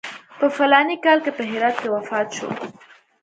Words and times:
په 0.39 0.47
فلاني 0.55 0.95
کال 1.05 1.17
کې 1.23 1.31
په 1.37 1.43
هرات 1.51 1.75
کې 1.81 1.87
وفات 1.95 2.27
شو. 2.37 2.47